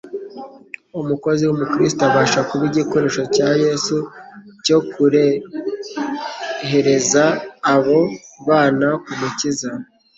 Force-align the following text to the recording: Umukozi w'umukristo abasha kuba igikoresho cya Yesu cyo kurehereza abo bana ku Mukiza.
Umukozi 1.01 1.41
w'umukristo 1.45 2.01
abasha 2.09 2.39
kuba 2.49 2.63
igikoresho 2.71 3.23
cya 3.35 3.49
Yesu 3.63 3.97
cyo 4.65 4.77
kurehereza 4.89 7.23
abo 7.73 7.99
bana 8.47 8.87
ku 9.03 9.11
Mukiza. 9.19 9.69